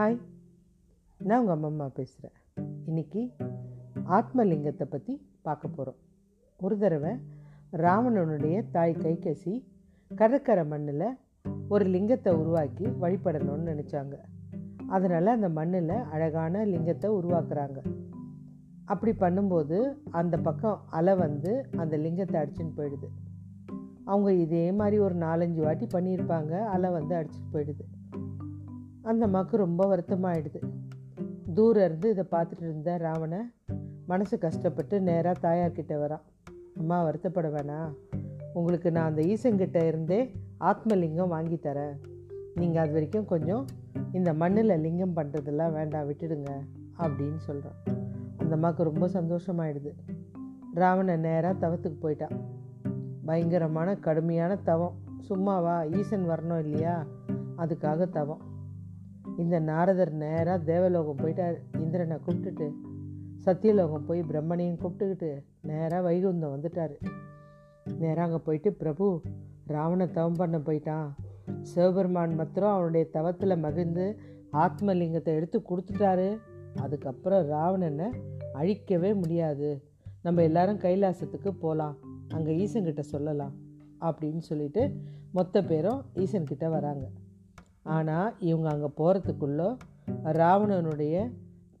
[0.00, 0.20] Hi
[1.18, 2.36] நான் உங்கள் அம்மா பேசுகிறேன்
[2.86, 3.22] இன்றைக்கி
[4.08, 5.98] ஆத்மலிங்கத்தை பற்றி பார்க்க போகிறோம்
[6.60, 7.12] ஒரு தடவை
[7.72, 9.64] ராவணனுடைய தாய் கைகசி
[10.16, 11.16] கடற்கரை மண்ணில்
[11.68, 14.16] ஒரு லிங்கத்தை உருவாக்கி வழிபடணும்னு நினச்சாங்க.
[14.86, 17.78] அதனால் அந்த மண்ணில் அழகான லிங்கத்தை உருவாக்குறாங்க.
[18.84, 23.10] அப்படி பண்ணும்போது அந்த பக்கம் அலை வந்து அந்த லிங்கத்தை அடிச்சுன்னு போயிடுது.
[24.04, 26.64] அவங்க இதே மாதிரி ஒரு நாலஞ்சு வாட்டி பண்ணியிருப்பாங்க.
[26.64, 27.86] அலை வந்து அடிச்சுட்டு போயிடுது.
[29.02, 30.60] அந்த அம்மாவுக்கு ரொம்ப வருத்தமாயிடுது.
[31.54, 33.38] தூரம் இருந்து இதை பார்த்துட்டு இருந்த ராவணை
[34.06, 36.20] மனசு கஷ்டப்பட்டு நேராக தாயார்கிட்ட வரான்.
[36.76, 37.94] அம்மா வருத்தப்பட வேணாம்.
[38.52, 41.96] உங்களுக்கு நான் அந்த ஈசங்கிட்ட இருந்தே ஆத்மலிங்கம் வாங்கி தரேன்.
[42.54, 43.64] நீங்கள் அது வரைக்கும் கொஞ்சம்
[44.12, 46.50] இந்த மண்ணில் லிங்கம் பண்ணுறதெல்லாம் வேண்டாம் விட்டுடுங்க
[46.98, 47.74] அப்படின்னு சொல்கிறான்
[48.36, 49.92] அந்த அம்மாவுக்கு ரொம்ப சந்தோஷமாயிடுது.
[50.74, 52.40] ராவணன் நேராக தவத்துக்கு போயிட்டான்.
[53.24, 54.94] பயங்கரமான கடுமையான தவம்.
[55.18, 57.06] சும்மாவா ஈசன் வரணும் இல்லையா?
[57.58, 58.58] அதுக்காக தவம்.
[59.36, 62.72] இந்த நாரதர் நேராக தேவலோகம் போயிட்டார் இந்திரனை கூப்பிட்டுட்டு
[63.46, 66.94] சத்தியலோகம் போய் பிரம்மனையும் கூப்பிட்டுக்கிட்டு நேராக வைகுந்தம் வந்துட்டார்.
[67.98, 69.22] நேராக அங்கே போயிட்டு பிரபு
[69.66, 71.08] ராவண தவம் பண்ண போயிட்டான்.
[71.62, 74.18] சிவபெருமான் மாத்திரம் அவனுடைய தவத்தில் மகிழ்ந்து
[74.52, 76.38] ஆத்மலிங்கத்தை எடுத்து கொடுத்துட்டாரு.
[76.74, 78.10] அதுக்கப்புறம் ராவணனை
[78.54, 79.82] அழிக்கவே முடியாது.
[80.22, 81.98] நம்ம எல்லாரும் கைலாசத்துக்கு போகலாம்
[82.28, 83.54] அங்கே ஈசன்கிட்ட சொல்லலாம்.
[84.00, 84.96] அப்படின்னு சொல்லிட்டு
[85.32, 87.06] மொத்த பேரும் ஈசன்கிட்ட வராங்க.
[87.82, 89.76] ஆனால் இவங்க அங்கே போகிறதுக்குள்ளே
[90.24, 91.30] ராவணனுடைய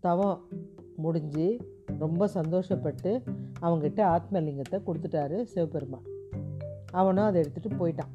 [0.00, 0.38] தவம்
[0.96, 1.60] முடிஞ்சு
[1.98, 3.22] ரொம்ப சந்தோஷப்பட்டு
[3.60, 6.06] அவங்ககிட்ட ஆத்மலிங்கத்தை கொடுத்துட்டாரு சிவபெருமான்.
[6.90, 8.12] அவனும் அதை எடுத்துகிட்டு போயிட்டான்.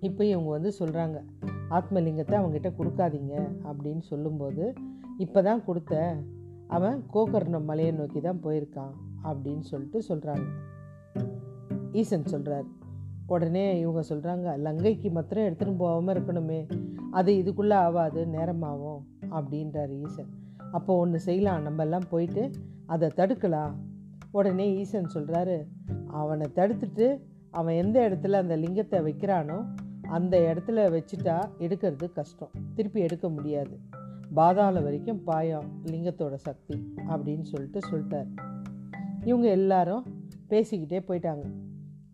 [0.00, 1.22] இப்போ இவங்க வந்து சொல்கிறாங்க
[1.68, 4.74] ஆத்மலிங்கத்தை அவங்ககிட்ட கொடுக்காதீங்க அப்படின்னு சொல்லும்போது
[5.18, 6.16] இப்போ தான் கொடுத்த
[6.66, 8.94] அவன் கோகர்ணம் மலையை நோக்கி தான் போயிருக்கான்
[9.24, 10.46] அப்படின்னு சொல்லிட்டு சொல்கிறாங்க
[11.92, 12.66] ஈசன் சொல்கிறார்
[13.26, 16.68] உடனே இவங்க சொல்கிறாங்க லங்கைக்கு மாத்திரம் எடுத்துகிட்டு போகாமல் இருக்கணுமே.
[17.10, 20.30] அது இதுக்குள்ளே ஆகாது நேரமாகும் அப்படின்றார் ஈசன்.
[20.72, 22.50] அப்போ ஒன்று செய்யலாம் நம்ம எல்லாம் போயிட்டு
[22.86, 23.74] அதை தடுக்கலாம்.
[24.30, 25.66] உடனே ஈசன் சொல்கிறாரு
[26.06, 29.64] அவனை தடுத்துட்டு அவன் எந்த இடத்துல அந்த லிங்கத்தை வைக்கிறானோ
[30.02, 32.50] அந்த இடத்துல வச்சுட்டா எடுக்கிறது கஷ்டம்.
[32.74, 33.78] திருப்பி எடுக்க முடியாது.
[34.34, 38.28] பாதாள வரைக்கும் பாயம் லிங்கத்தோட சக்தி அப்படின்னு சொல்லிட்டு சொல்லிட்டார்.
[39.24, 40.04] இவங்க எல்லாரும்
[40.50, 41.44] பேசிக்கிட்டே போயிட்டாங்க.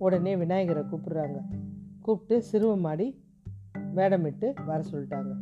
[0.04, 1.38] உடனே விநாயகரை கூப்பிடுறாங்க.
[2.00, 3.06] கூப்பிட்டு சிறுவமாடி
[3.96, 5.32] வேடமிட்டு வர சொல்லிட்டாங்க.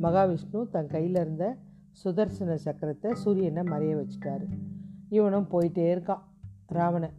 [0.00, 1.44] மகாவிஷ்ணு தன் கையில் இருந்த
[2.04, 4.46] சுதர்சன சக்கரத்தை சூரியனை மறைய வச்சுட்டாரு.
[5.08, 6.22] இவனும் போயிட்டே இருக்கான்
[6.66, 7.16] ராவணன்.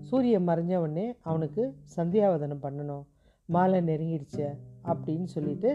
[0.00, 1.62] சூரியன் மறைஞ்ச உடனே அவனுக்கு
[1.96, 3.04] சந்தியாவதனம் பண்ணணும்
[3.48, 4.38] மாலை நெருங்கிடுச்ச
[4.84, 5.70] அப்படின்னு சொல்லிட்டு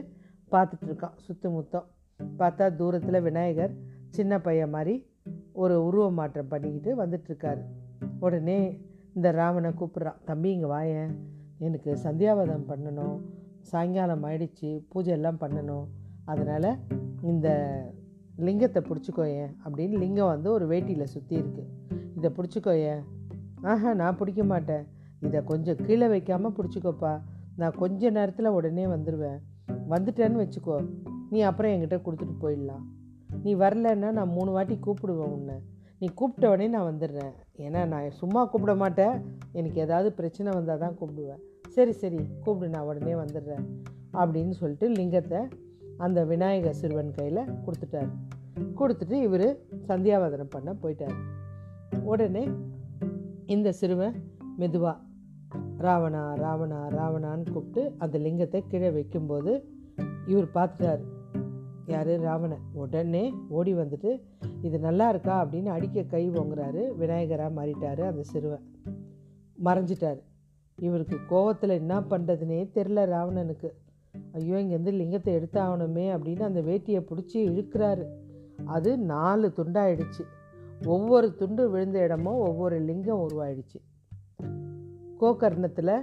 [0.51, 1.87] பார்த்துட்டு இருக்கான் முத்தம்.
[2.39, 3.73] பார்த்தா தூரத்தில் விநாயகர்
[4.09, 4.95] சின்ன பையன் மாதிரி
[5.53, 7.63] ஒரு உருவ மாற்றம் பண்ணிக்கிட்டு வந்துட்டுருக்காரு
[8.19, 8.59] உடனே
[9.19, 11.13] இந்த ராவனை கூப்பிட்றான் தம்பி இங்கே வாயேன்.
[11.67, 13.15] எனக்கு சந்தியாவதம் பண்ணணும்.
[13.71, 15.87] சாயங்காலம் ஆயிடுச்சு பூஜை எல்லாம் பண்ணணும்.
[16.25, 16.69] அதனால்
[17.21, 17.47] இந்த
[18.47, 21.63] லிங்கத்தை பிடிச்சிக்கோயேன் அப்படின்னு லிங்கம் வந்து ஒரு வேட்டியில் சுற்றி இருக்கு.
[22.17, 23.01] இதை பிடிச்சிக்கோயேன்
[23.71, 24.85] ஆஹா நான் பிடிக்க மாட்டேன்.
[25.19, 27.13] இதை கொஞ்சம் கீழே வைக்காமல் பிடிச்சிக்கோப்பா.
[27.55, 29.39] நான் கொஞ்ச நேரத்தில் உடனே வந்துடுவேன்
[29.93, 30.77] வந்துட்டேன்னு வச்சுக்கோ.
[31.29, 32.85] நீ அப்புறம் என்கிட்ட கொடுத்துட்டு போயிடலாம்.
[33.43, 35.57] நீ வரலன்னா நான் மூணு வாட்டி கூப்பிடுவேன் உன்னை.
[36.01, 37.33] நீ கூப்பிட்ட உடனே நான் வந்துடுறேன்.
[37.65, 39.15] ஏன்னா நான் சும்மா கூப்பிட மாட்டேன்.
[39.51, 41.41] எனக்கு ஏதாவது பிரச்சனை வந்தால் தான் கூப்பிடுவேன்.
[41.75, 43.65] சரி சரி கூப்பிடு நான் உடனே வந்துடுறேன்
[44.13, 45.41] அப்படின்னு சொல்லிட்டு லிங்கத்தை
[45.97, 48.09] அந்த விநாயகர் சிறுவன் கையில் கொடுத்துட்டார்.
[48.79, 49.47] கொடுத்துட்டு இவர்
[49.89, 51.17] சந்தியாவதனம் பண்ண போயிட்டார்.
[52.03, 52.43] உடனே
[53.55, 54.15] இந்த சிறுவன்
[54.57, 54.97] மெதுவாக
[55.85, 59.51] ராவணா ராவணா ராவணான்னு கூப்பிட்டு அந்த லிங்கத்தை கீழே வைக்கும்போது
[60.27, 61.01] இவர் பார்த்துட்டார்
[61.89, 62.13] யார்?
[62.19, 62.63] ராவணன்.
[62.73, 64.21] உடனே ஓடி வந்துட்டு
[64.61, 65.45] இது நல்லா இருக்கா?
[65.45, 66.81] அப்படின்னு அடிக்க கை ஓங்குறாரு.
[66.97, 68.65] விநாயகராக மாறிட்டார் அந்த சிறுவன்.
[69.65, 70.19] மறைஞ்சிட்டார்.
[70.75, 73.69] இவருக்கு கோவத்தில் என்ன பண்ணுறதுனே தெரில ராவணனுக்கு.
[74.31, 78.05] ஐயோ இங்கேருந்து லிங்கத்தை எடுத்தாகணுமே அப்படின்னு அந்த வேட்டியை பிடிச்சி இழுக்கிறாரு.
[78.65, 80.23] அது நாலு துண்டாயிடுச்சு.
[80.85, 83.79] ஒவ்வொரு துண்டு விழுந்த இடமும் ஒவ்வொரு லிங்கம் உருவாயிடுச்சு.
[85.19, 85.95] கோகர்ணத்தில்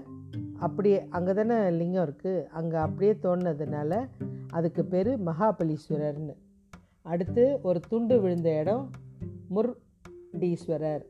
[0.58, 4.08] அப்படியே அங்கே தானே லிங்கம் இருக்குது அங்கே அப்படியே தோணுனதுனால
[4.56, 6.34] அதுக்கு பேர் மகாபலீஸ்வரர்னு.
[7.02, 8.90] அடுத்து ஒரு துண்டு விழுந்த இடம்
[9.54, 11.04] முர்டீஸ்வரர்.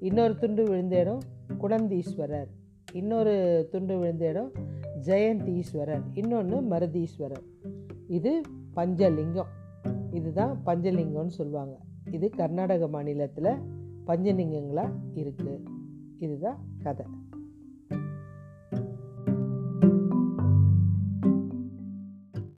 [0.00, 1.22] இன்னொரு துண்டு விழுந்த இடம்
[1.60, 2.50] குடந்தீஸ்வரர்
[2.92, 4.52] இன்னொரு துண்டு விழுந்த இடம்
[5.04, 6.02] ஜெயந்தீஸ்வரர்.
[6.12, 7.44] இன்னொன்று மருதீஸ்வரர்.
[8.06, 8.40] இது
[8.76, 9.52] பஞ்சலிங்கம்.
[10.10, 11.78] இதுதான் பஞ்சலிங்கம்னு சொல்லுவாங்க.
[12.10, 13.52] இது கர்நாடக மாநிலத்தில்
[14.06, 15.62] பஞ்சலிங்கங்களாக இருக்குது
[16.18, 17.06] இதுதான் கதை.